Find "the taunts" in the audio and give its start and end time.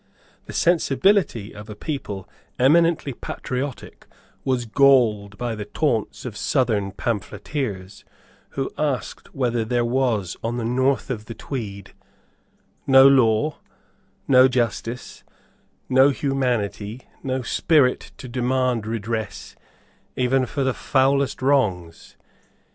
5.53-6.25